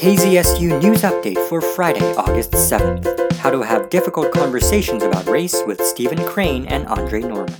[0.00, 3.32] KZSU News Update for Friday, August 7th.
[3.32, 7.52] How to have difficult conversations about race with Stephen Crane and Andre Norman.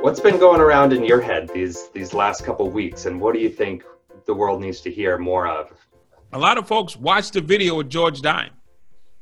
[0.00, 3.38] What's been going around in your head these these last couple weeks, and what do
[3.38, 3.84] you think
[4.26, 5.72] the world needs to hear more of?
[6.32, 8.50] A lot of folks watched the video of George dying.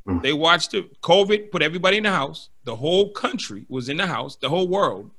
[0.09, 0.23] Mm.
[0.23, 0.99] They watched it.
[1.03, 2.49] COVID put everybody in the house.
[2.65, 4.37] The whole country was in the house.
[4.37, 5.11] The whole world.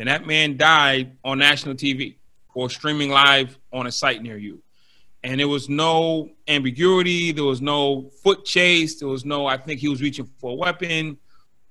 [0.00, 2.16] And that man died on national TV
[2.52, 4.60] or streaming live on a site near you
[5.22, 7.32] and there was no ambiguity.
[7.32, 8.98] There was no foot chase.
[8.98, 9.46] There was no.
[9.46, 11.18] I think he was reaching for a weapon.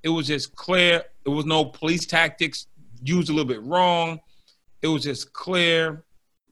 [0.03, 1.03] It was just clear.
[1.23, 2.67] There was no police tactics
[3.03, 4.19] used a little bit wrong.
[4.81, 6.03] It was just clear,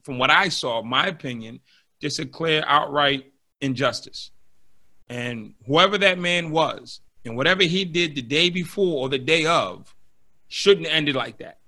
[0.02, 1.60] from what I saw, my opinion,
[2.00, 4.30] just a clear, outright injustice.
[5.08, 9.46] And whoever that man was, and whatever he did the day before or the day
[9.46, 9.94] of,
[10.48, 11.58] shouldn't have ended like that.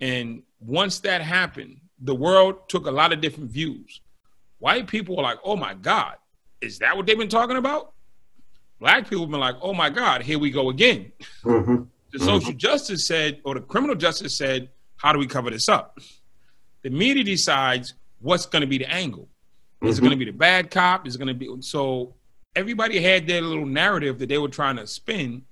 [0.00, 4.00] And once that happened, the world took a lot of different views.
[4.60, 6.14] White people are like, oh my God,
[6.60, 7.92] is that what they've been talking about?
[8.78, 11.12] Black people have been like, oh my God, here we go again.
[11.42, 11.74] Mm-hmm.
[12.12, 12.24] The mm-hmm.
[12.24, 15.98] social justice said, or the criminal justice said, how do we cover this up?
[16.82, 19.28] The media decides what's going to be the angle.
[19.82, 19.88] Mm-hmm.
[19.88, 21.06] Is it going to be the bad cop?
[21.06, 22.14] Is it going to be so?
[22.56, 25.42] Everybody had their little narrative that they were trying to spin,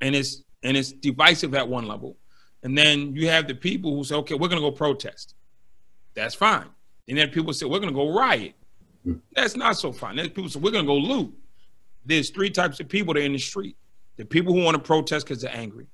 [0.00, 2.16] and it's and it's divisive at one level.
[2.62, 5.34] And then you have the people who say, okay, we're going to go protest.
[6.14, 6.66] That's fine.
[7.08, 8.54] And then people say, we're going to go riot.
[9.04, 9.14] Hmm.
[9.34, 10.16] That's not so fun.
[10.16, 11.34] Then people say, we're going to go loot.
[12.06, 13.76] There's three types of people that are in the street.
[14.16, 15.86] The people who want to protest because they're angry.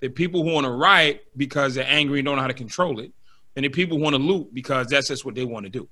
[0.00, 3.00] The people who want to riot because they're angry and don't know how to control
[3.00, 3.12] it.
[3.56, 5.88] And the people who want to loot because that's just what they want to do.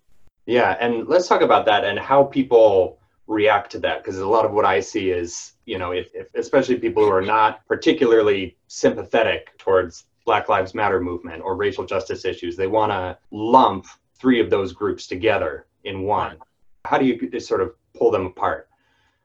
[0.46, 4.44] Yeah, and let's talk about that and how people react to that because a lot
[4.44, 8.56] of what I see is, you know, if, if especially people who are not particularly
[8.66, 13.86] sympathetic towards Black Lives Matter movement or racial justice issues, they want to lump
[14.20, 16.36] three of those groups together in one.
[16.84, 18.68] How do you sort of pull them apart?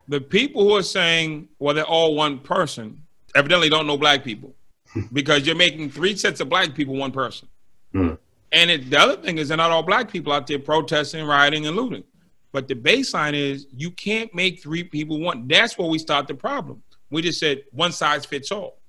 [0.08, 3.02] The people who are saying, well, they're all one person,
[3.36, 4.56] evidently don't know black people
[5.14, 7.48] because you're making three sets of black people one person.
[7.94, 8.18] Mm.
[8.52, 11.66] And it, the other thing is, they're not all black people out there protesting, rioting,
[11.66, 12.04] and looting.
[12.52, 15.48] But the baseline is you can't make three people one.
[15.48, 16.82] That's where we start the problem.
[17.10, 18.80] We just said one size fits all.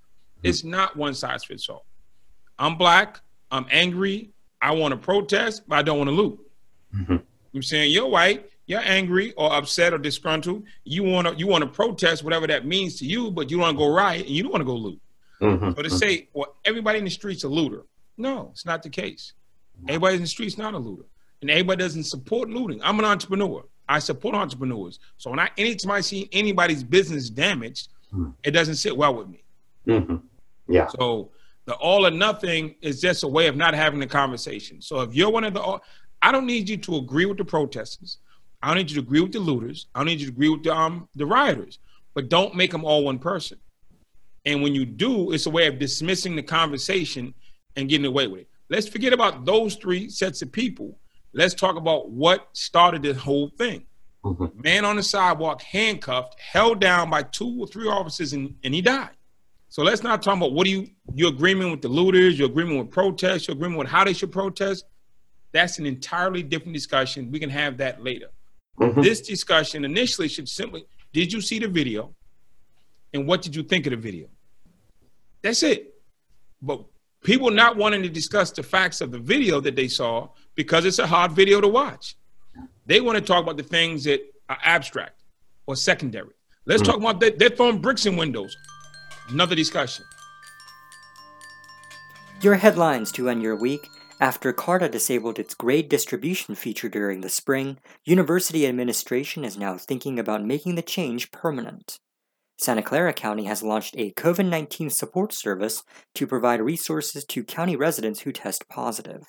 [0.43, 0.49] Mm.
[0.49, 1.85] It's not one size fits all.
[2.59, 3.21] I'm black.
[3.51, 4.31] I'm angry.
[4.61, 6.39] I want to protest, but I don't want to loot.
[6.95, 7.17] Mm-hmm.
[7.55, 10.65] I'm saying you're white, you're angry or upset or disgruntled.
[10.85, 13.77] You want to you want to protest, whatever that means to you, but you want
[13.77, 15.01] to go riot and you don't want to go loot.
[15.41, 15.73] Mm-hmm.
[15.77, 17.83] So to say, well, everybody in the streets a looter.
[18.17, 19.35] No, it's not the case.
[19.89, 21.05] Everybody in the streets not a looter,
[21.43, 22.81] and everybody doesn't support looting.
[22.83, 23.65] I'm an entrepreneur.
[23.89, 24.99] I support entrepreneurs.
[25.19, 28.31] So when I anytime I see anybody's business damaged, mm-hmm.
[28.43, 29.43] it doesn't sit well with me.
[29.87, 30.17] Mm-hmm.
[30.69, 30.89] Yeah.
[30.89, 31.31] So
[31.67, 34.81] the all or nothing is just a way of not having the conversation.
[34.81, 35.79] So if you're one of the,
[36.23, 38.19] I don't need you to agree with the protesters.
[38.63, 39.87] I don't need you to agree with the looters.
[39.95, 41.79] I don't need you to agree with the um the rioters,
[42.15, 43.59] but don't make them all one person.
[44.45, 47.35] And when you do, it's a way of dismissing the conversation
[47.75, 48.49] and getting away with it.
[48.71, 50.99] Let's forget about those three sets of people.
[51.33, 53.87] Let's talk about what started this whole thing.
[54.25, 54.61] Mm-hmm.
[54.61, 58.81] Man on the sidewalk, handcuffed, held down by two or three officers, and, and he
[58.83, 59.16] died.
[59.69, 62.79] So let's not talk about what do you your agreement with the looters, your agreement
[62.79, 64.85] with protests, your agreement with how they should protest.
[65.53, 67.31] That's an entirely different discussion.
[67.31, 68.29] We can have that later.
[68.79, 69.01] Mm-hmm.
[69.01, 72.15] This discussion initially should simply did you see the video?
[73.15, 74.29] And what did you think of the video?
[75.43, 75.95] That's it.
[76.61, 76.85] But
[77.23, 80.99] people not wanting to discuss the facts of the video that they saw because it's
[80.99, 82.17] a hard video to watch.
[82.85, 85.23] They want to talk about the things that are abstract
[85.67, 86.35] or secondary.
[86.67, 86.91] Let's mm-hmm.
[86.91, 87.39] talk about that.
[87.39, 88.57] They're throwing bricks in windows.
[89.29, 90.05] Another discussion.
[92.41, 93.89] Your headlines to end your week.
[94.21, 100.19] After CARTA disabled its grade distribution feature during the spring, university administration is now thinking
[100.19, 101.99] about making the change permanent.
[102.57, 105.83] Santa Clara County has launched a COVID 19 support service
[106.15, 109.25] to provide resources to county residents who test positive.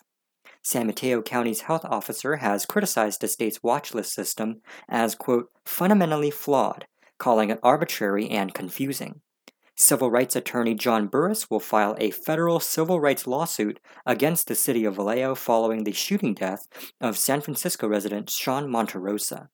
[0.62, 6.29] San Mateo County's health officer has criticized the state's watch list system as, quote, fundamentally
[6.29, 6.85] flawed,
[7.17, 9.22] calling it arbitrary and confusing.
[9.79, 14.85] Civil rights attorney John Burris will file a federal civil rights lawsuit against the city
[14.85, 16.68] of Vallejo following the shooting death
[17.00, 19.50] of San Francisco resident Sean Monterrosa.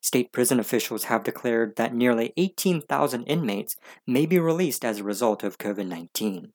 [0.00, 3.76] State prison officials have declared that nearly 18,000 inmates
[4.06, 6.52] may be released as a result of COVID 19.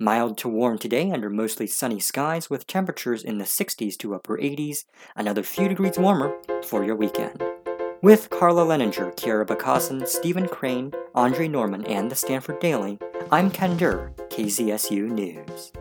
[0.00, 4.38] Mild to warm today under mostly sunny skies with temperatures in the 60s to upper
[4.38, 7.55] 80s, another few degrees warmer for your weekend.
[8.02, 12.98] With Carla Leninger, Kiara Bakasan, Stephen Crane, Andre Norman, and the Stanford Daily,
[13.32, 15.72] I'm Ken Durr, KZSU News.